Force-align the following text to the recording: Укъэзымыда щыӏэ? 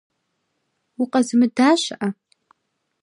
Укъэзымыда 1.01 1.69
щыӏэ? 1.81 2.09